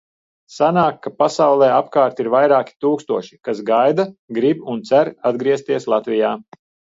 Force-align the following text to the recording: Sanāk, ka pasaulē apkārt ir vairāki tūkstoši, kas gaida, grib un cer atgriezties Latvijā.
Sanāk, 0.51 0.95
ka 1.01 1.09
pasaulē 1.17 1.67
apkārt 1.73 2.21
ir 2.23 2.29
vairāki 2.35 2.73
tūkstoši, 2.85 3.37
kas 3.49 3.61
gaida, 3.69 4.07
grib 4.39 4.65
un 4.75 4.83
cer 4.93 5.13
atgriezties 5.33 5.87
Latvijā. 5.95 6.35